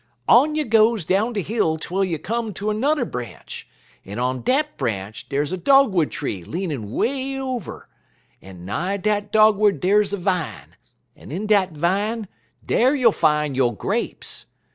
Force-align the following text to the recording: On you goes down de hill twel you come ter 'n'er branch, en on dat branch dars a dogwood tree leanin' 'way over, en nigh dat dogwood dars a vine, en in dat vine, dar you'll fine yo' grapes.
On 0.27 0.55
you 0.55 0.65
goes 0.65 1.05
down 1.05 1.33
de 1.33 1.41
hill 1.41 1.77
twel 1.77 2.03
you 2.03 2.17
come 2.17 2.55
ter 2.55 2.73
'n'er 2.73 3.05
branch, 3.05 3.67
en 4.03 4.17
on 4.17 4.41
dat 4.41 4.75
branch 4.75 5.29
dars 5.29 5.51
a 5.51 5.57
dogwood 5.57 6.09
tree 6.09 6.43
leanin' 6.43 6.89
'way 6.89 7.37
over, 7.39 7.87
en 8.41 8.65
nigh 8.65 8.97
dat 8.97 9.31
dogwood 9.31 9.79
dars 9.79 10.11
a 10.11 10.17
vine, 10.17 10.75
en 11.15 11.31
in 11.31 11.45
dat 11.45 11.73
vine, 11.73 12.27
dar 12.65 12.95
you'll 12.95 13.11
fine 13.11 13.53
yo' 13.53 13.69
grapes. 13.69 14.47